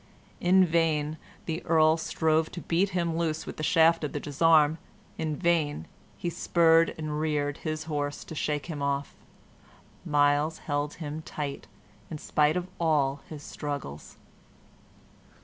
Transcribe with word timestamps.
In 0.39 0.65
vain 0.65 1.19
the 1.45 1.63
Earl 1.63 1.95
strove 1.95 2.51
to 2.53 2.61
beat 2.61 2.89
him 2.89 3.15
loose 3.15 3.45
with 3.45 3.57
the 3.57 3.61
shaft 3.61 4.03
of 4.03 4.13
the 4.13 4.19
gisarm, 4.19 4.79
in 5.19 5.35
vain 5.35 5.85
he 6.17 6.27
spurred 6.27 6.95
and 6.97 7.19
reared 7.19 7.57
his 7.59 7.83
horse 7.83 8.23
to 8.23 8.33
shake 8.33 8.65
him 8.65 8.81
off; 8.81 9.13
Myles 10.03 10.57
held 10.57 10.95
him 10.95 11.21
tight, 11.21 11.67
in 12.09 12.17
spite 12.17 12.57
of 12.57 12.67
all 12.79 13.21
his 13.29 13.43
struggles. 13.43 14.17